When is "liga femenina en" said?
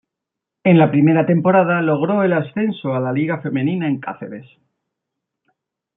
3.11-3.99